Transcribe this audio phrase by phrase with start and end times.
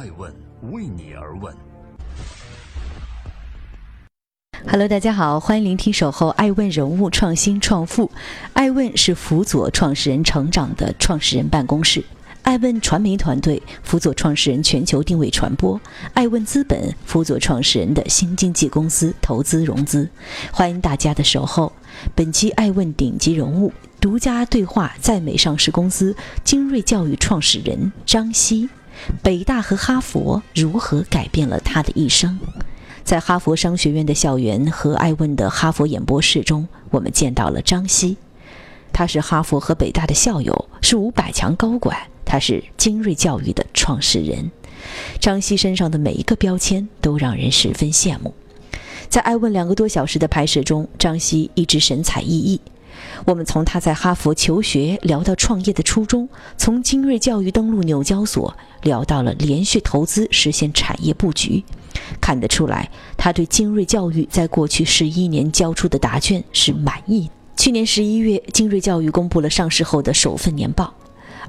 [0.00, 0.34] 爱问
[0.72, 1.54] 为你而问。
[4.66, 8.06] Hello，大家好，欢迎聆听《守候爱问人物创新创富》。
[8.54, 12.02] 爱问是辅佐创始人成长的创始人办公室。
[12.40, 15.78] 爱问传媒团队辅佐创始人全球定位传播。
[16.14, 20.08] 爱问资本辅佐创始人的新经济公司投资融资。
[20.50, 21.70] 欢迎大家的守候。
[22.14, 23.70] 本期爱问顶级人物
[24.00, 28.66] 独家对话在美上市公司精锐教育创始人张希。
[29.22, 32.38] 北大和哈佛如何改变了他的一生？
[33.02, 38.16] 在哈佛商学院的校园和爱问的哈佛演播室中，我们见到了张希。
[38.92, 44.50] 他是哈佛和北大的校友，是五百强高管，他是精锐教育的创始人。
[45.20, 48.34] 张希身上的每一个标签都让人十分羡慕。
[49.08, 52.60] 在爱问两个多小时的拍摄中，张希一直神采奕奕。
[53.26, 61.62] 我们从他在哈佛求学聊到创业的初衷，从精锐教育登陆纽交所聊到了连续投资实现产业布局，
[62.20, 67.30] 看得出来他对精锐教育在过去十一年交出的答卷是满意。
[67.56, 70.94] 去年十一月，精锐教育公布了上市后的首份年报，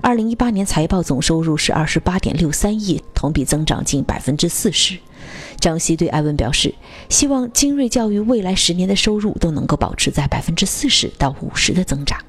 [0.04, 4.98] 二零一八年财报总收入是二十八点六三亿，同比增长近百分之四十。
[5.60, 6.74] 张希对艾文表示，
[7.08, 12.20] 希望精锐教育未来十年的收入都能够保持在百分之四十到五十的增长。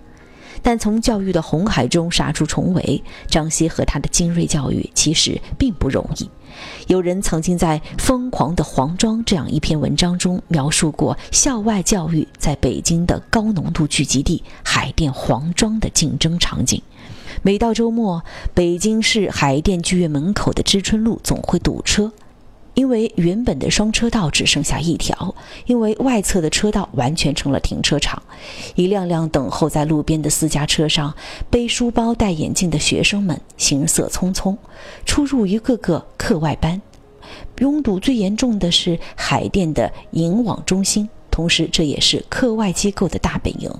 [0.60, 6.28] 但从教育的红海中杀出重围，张希和他的精锐教育其实并不容易。
[6.88, 16.80] 有人曾经在《疯狂的黄庄》这样一篇文章中描述过校外教育在北京的高浓度聚集地海淀黄庄的竞争场景。
[17.42, 18.22] 每到周末，
[18.54, 22.12] 北京市海淀剧院门口的知春路总会堵车。
[22.74, 25.34] 因为原本的双车道只剩下一条，
[25.66, 28.22] 因为外侧的车道完全成了停车场，
[28.74, 31.14] 一辆辆等候在路边的私家车上，
[31.50, 34.56] 背书包、戴眼镜的学生们行色匆匆，
[35.04, 36.80] 出入一个个课外班。
[37.58, 43.70] 拥堵最严重的是海淀的银网中心，同时这也是课外机构的大本营，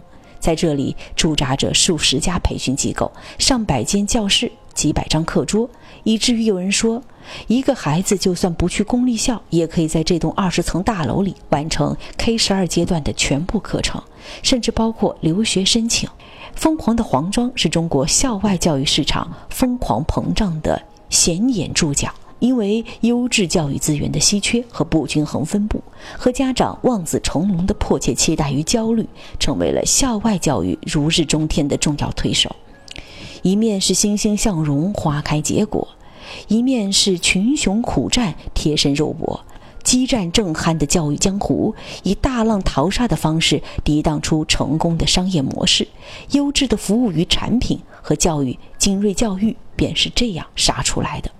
[0.42, 4.53] 在这里驻扎着数十家培训机构，上百间教室。
[4.75, 5.69] 几百张课桌，
[6.03, 7.03] 以至于有人说，
[7.47, 14.03] 一个孩子就算不去公立校，也可以在这栋二十层大楼里完成 K 十二阶段的全部课程，
[14.42, 16.08] 甚至包括留学申请。
[16.54, 20.80] 疯狂的黄庄是中国校外教育市场疯狂膨胀的
[21.10, 22.10] 显眼注脚，
[22.42, 25.80] 因为优质教育资源的稀缺和不均衡分布，
[26.19, 29.06] 和家长望子成龙的迫切期待与焦虑，
[29.38, 32.56] 成为了校外教育如日中天的重要推手。
[33.42, 35.86] 一面是欣欣向荣、花开结果，
[36.48, 39.44] 一面是群雄苦战、贴身肉搏、
[39.84, 41.72] 激战正酣的教育江湖，
[42.03, 45.86] 以大浪淘沙的方式涤荡出成功的商业模式、
[46.32, 51.30] 优质的服务与产品和教育精锐教育，便是这样杀出来的。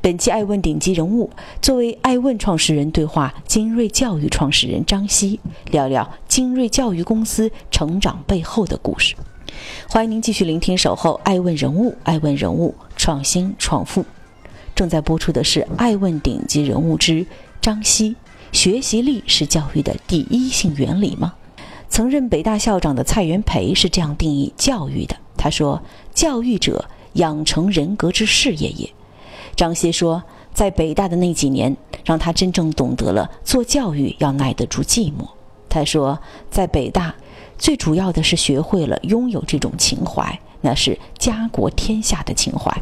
[0.00, 1.30] 本期爱问顶级人物，
[1.60, 5.40] 作为爱问创始人对话精锐教育创始人张希，
[5.70, 9.14] 聊聊精锐教育公司成长背后的故事。
[9.88, 14.04] 欢迎您继续聆听《守候爱问人物》，爱问人物创新创富。
[14.74, 17.26] 正在播出的是《爱问顶级人物之
[17.60, 18.10] 张希》。
[18.52, 21.34] 学习力是教育的第一性原理吗？
[21.88, 25.16] 曾任北大校长的蔡元培是这样定义教育的。
[25.36, 25.82] 他说
[26.14, 26.84] ：“教育者，
[27.14, 28.88] 养成人格之事业也。”
[29.58, 30.22] 张希说，
[30.54, 35.26] 在北大的那几年，让他真正懂得了做教育要耐得住寂寞。
[35.68, 36.16] 他说，
[36.48, 37.12] 在北大。
[37.58, 42.72] 最主要的是学会了拥有这种情怀，那是家国天下的情怀。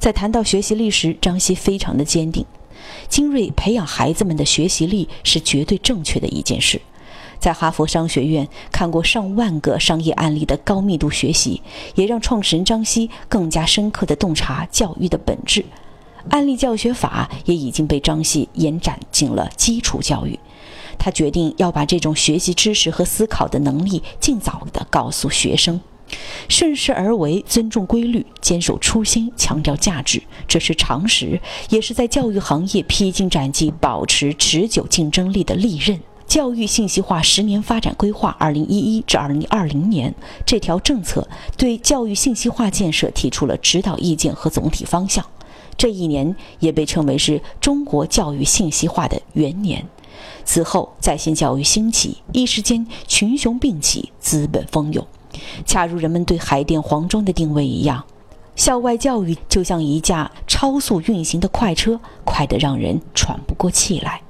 [0.00, 2.44] 在谈到学习力时，张希非常的坚定。
[3.08, 6.82] 精锐培养孩子们的学习力是绝对正确的一件事。
[7.38, 11.62] 在哈佛商学院看过上万个商业案例的高密度学习，
[11.94, 15.64] 也让创始人张希更加深刻地洞察教育的本质。
[16.28, 20.38] 案例教学法也已经被张系延展进了基础教育。
[20.98, 25.80] 他决定要把这种学习知识和思考的能力尽早地告诉学生，
[26.48, 31.40] 顺势而为，尊重规律，坚守初心，强调价值，这是常识，
[31.70, 35.98] 也是在教育行业披荆斩棘、保持持久竞争力的利刃。
[36.26, 40.14] 教育信息化十年发展规划（二零一一至二零二零年）
[40.46, 45.24] 这条政策对教育信息化建设提出了指导意见和总体方向。
[45.80, 49.82] 这一年也被称为是中国教育信息化的元年。
[50.44, 55.06] 此后，在线教育兴起，一时间群雄并起，资本蜂涌。
[55.64, 58.04] 恰如人们对海淀黄庄的定位一样，
[58.54, 64.20] 校外教育就像一架超速运行的快车，快得让人喘不过气来。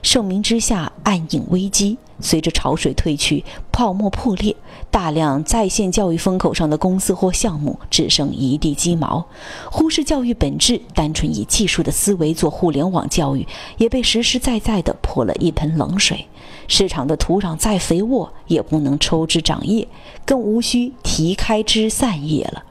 [0.00, 1.98] 盛名之下，暗影危机。
[2.20, 4.54] 随着潮水退去，泡沫破裂，
[4.90, 9.24] 大量在线教育风口上的公司或项目只剩一地鸡毛。
[9.70, 13.46] 忽视教育本质，单纯以技术的思维做互联网教育，
[13.78, 16.26] 也被实实在在地泼了一盆冷水。
[16.66, 19.86] 市场的土壤再肥沃，也不能抽枝长叶，
[20.24, 22.62] 更无需提开枝散叶了。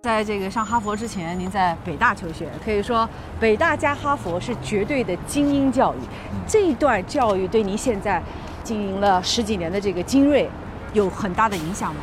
[0.00, 3.08] 在这个上哈佛之前，您在北大求学，可以说
[3.40, 5.98] 北大加哈佛是绝对的精英教育。
[6.46, 8.22] 这一段教育对您现在
[8.62, 10.48] 经营了十几年的这个精锐
[10.92, 12.00] 有很大的影响吗？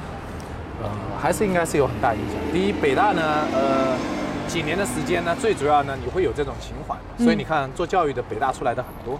[0.83, 0.89] 呃，
[1.21, 2.35] 还是应该是有很大影响。
[2.51, 3.21] 第一，北大呢，
[3.53, 3.95] 呃，
[4.45, 9.17] 几年的时间呢，最主要呢，你会有这种情怀，所以你看做教育的北大出来的很多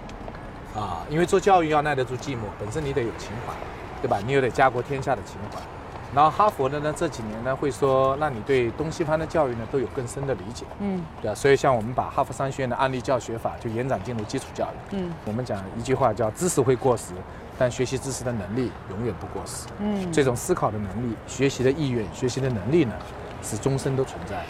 [0.77, 3.54] 啊，因为做教育要耐得住寂寞，本身你得有情怀，
[4.01, 4.18] 对吧？
[4.27, 5.62] 你又得家国天下的情怀。
[6.16, 17.12] 然后哈佛的呢，这几年呢会说，让你对东西方的教育呢都有更深的理解，嗯，对啊，所以像我们把哈佛商学院的案例教学法就延展进入基础教育，嗯，我们讲一句话叫知识会过时，
[17.58, 22.94] 但学习知识的能力永远不过时，嗯，这种思考的能力、学习的意愿、学习的能力呢，
[23.44, 24.38] 是终身都存在。
[24.38, 24.44] 的。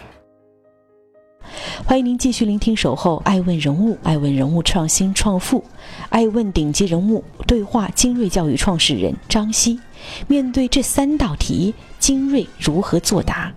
[1.87, 5.63] 欢迎您继续聆听《守候爱问人物》，爱问人物创新创富，
[6.09, 9.79] 爱问顶级人物对话精锐教育创始人张希。
[10.27, 13.53] 面对这三道题，精锐如何作答？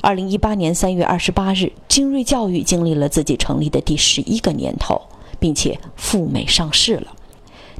[0.00, 5.00] 二零一八年三月二十八日，精锐教育经历了自己成立的第十一个年头，
[5.38, 7.14] 并且赴美上市了。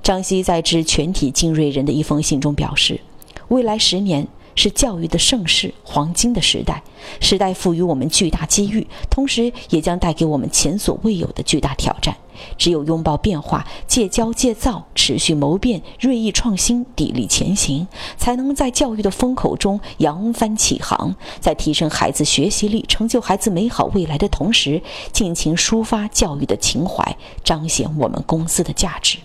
[0.03, 3.01] 张希在致全体精锐人的一封信中表示，
[3.49, 4.27] 未来十年。
[4.59, 6.83] 是教育的盛世，黄金的时代。
[7.21, 12.15] 时代赋予我们巨大机遇，同时也将带给我们前所未有的巨大挑战。
[12.57, 21.15] 只有拥抱变化，戒骄戒躁，持续谋变，锐意创新，砥砺前行，才能在教育的风口中扬帆起航。
[21.41, 24.83] 在提升孩子学习力、成就孩子美好未来的同时，
[25.13, 29.19] 尽情抒发教育的情怀，彰显我们公司的价值。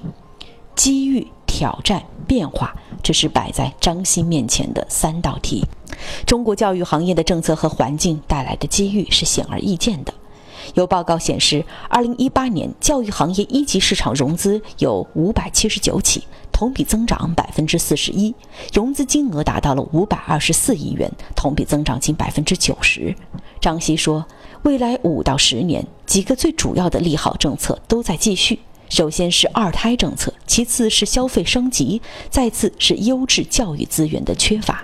[0.76, 1.28] 机遇。
[1.54, 2.74] 挑战变化，
[3.04, 5.64] 这是摆在张欣面前的三道题。
[6.26, 10.12] 中国教育行业的政策和环境带来的机遇是显而易见的。
[10.74, 18.34] 有报告显示，二零一八年教育行业一级市场融资有五百七十九起，同比增长百分之四十一，
[18.74, 23.16] 融资金额达到了五百二十四亿元，同比增长近百分之九十。
[23.62, 24.26] 张希说，
[24.64, 28.60] 未来五到十年，几个最主要的利好政策都在继续。
[28.94, 32.00] 首先是二胎政策，其次是消费升级，
[32.30, 34.84] 再次是优质教育资源的缺乏。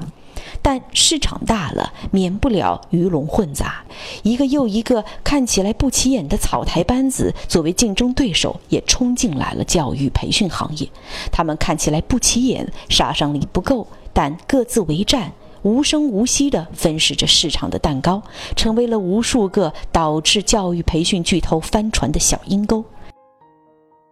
[0.63, 3.83] 但市场大了，免不了鱼龙混杂，
[4.23, 10.89] 一个又一个看起来不起眼的草台班子，作为竞争对手也冲进来了教育培训行业。
[11.31, 15.31] 他们看起来不起眼，杀伤力不够，但各自为战，
[15.61, 18.23] 无声无息地分食着市场的蛋糕，
[18.55, 22.83] 成为了无数个导致教育培训巨头翻船的小阴沟。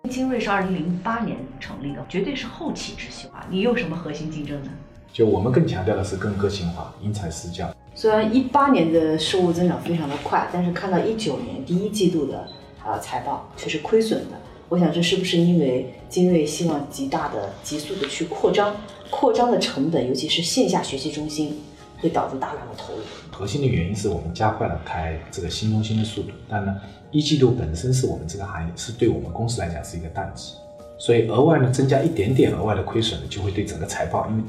[0.09, 3.45] 精锐是二零零八年成立的，绝对是后起之秀啊！
[3.49, 4.69] 你有什么核心竞争呢？
[5.11, 7.69] 就我们更强调的是更个性化、因材施教。
[7.93, 12.47] 虽然一八年的收入增长非常的快，但是看到一九年第一季度的
[12.85, 14.37] 啊财报却是亏损的。
[14.69, 18.75] 我想这是不是因为精锐希望极大的、急速的去扩张，
[19.09, 21.59] 扩张的成本，尤其是线下学习中心，
[21.99, 22.99] 会导致大量的投入。
[23.31, 26.75] 核心的原因是我们加快了开这个新中心的速度，但呢。
[27.09, 30.55] 一季度本身是我们这个行业是对我们公司来讲是一个淡季，
[30.99, 34.43] 所以额外呢增加一点点额外的亏损呢，就会对整个财报因为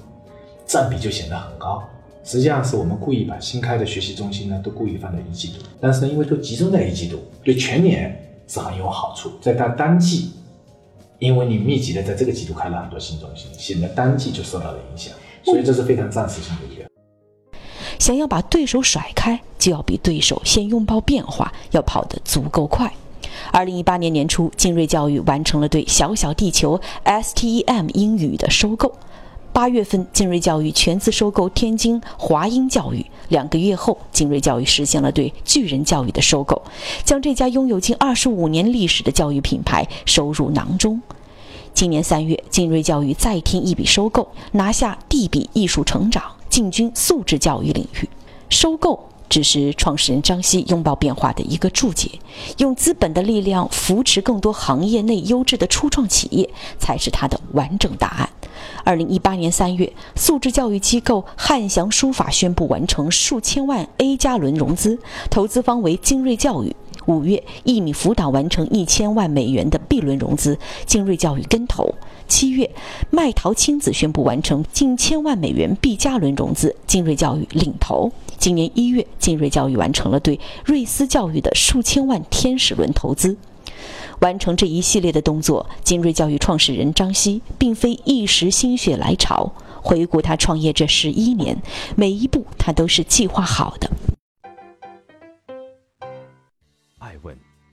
[0.66, 1.80] 占比就显得很高。
[2.24, 9.30] 实际上是我们故意把新开的学习中心呢都故意放在一季度，但是呢因为都集中在一季度，对全年是很有好处。
[9.40, 10.32] 在它单季，
[11.20, 16.87] 因为你密集的在这个季度开了很多新中心，显得单季就受到了影响，所以这是非常暂时性的一个。
[18.08, 22.90] 想要把对手甩开，就要比对手先拥抱变化，要跑得足够快。
[23.52, 28.90] 二零一八年年初，精锐教育完成了对小小地球 STEM 英语的收购。
[29.52, 33.04] 八月份，精锐教育全资收购天津华英教育。
[33.28, 36.62] 两个月后，精锐教育实现了对巨人教育的收购，
[37.04, 40.98] 将这家拥有近二十五年历史的教育品牌收入囊中。
[41.74, 46.22] 今年三月，精锐教育再添一笔收购，拿下地比艺术成长。
[46.48, 48.08] 进军素质教育领域，
[48.48, 52.10] 收购只是创始人张希拥抱变化的一个注解。
[52.58, 58.30] 用资本的力量扶持更多行业内优质的初创企业，才是他的完整答案。
[58.84, 64.98] 二零一八年三月，素质教育机构汉翔书法宣布完成数千万 A 加轮融资，
[65.30, 66.74] 投资方为精锐教育。
[67.08, 71.94] 五月，一米辅导完成一千万美元的 B 轮融资，精锐教育跟投。
[72.28, 72.70] 七月，
[73.10, 78.12] 麦淘亲子宣布完成近千万美元 B 加轮融资，精锐教育领投。
[78.36, 83.38] 今年一月，精锐教育完成了对瑞思教育的数千万天使轮投资。
[84.20, 89.50] 完成这一系列的动作，金瑞教育创始人张希并非一时心血来潮。
[89.80, 91.56] 回顾他创业这十一年，
[91.96, 93.88] 每一步他都是计划好的。